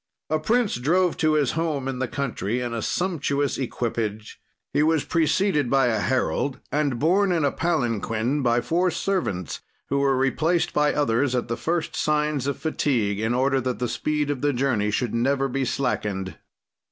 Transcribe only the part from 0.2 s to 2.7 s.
"A prince drove to his home in the country